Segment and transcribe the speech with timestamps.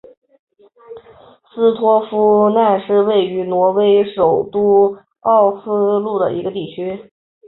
[1.53, 7.11] 斯托夫奈是位于挪威首都奥斯陆的一个地区。